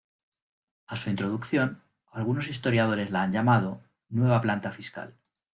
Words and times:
A 0.87 0.95
su 0.95 1.11
introducción 1.11 1.83
algunos 2.11 2.47
historiadores 2.47 3.11
la 3.11 3.21
han 3.21 3.31
llamado 3.31 3.83
"Nueva 4.09 4.41
Planta" 4.41 4.71
fiscal. 4.71 5.15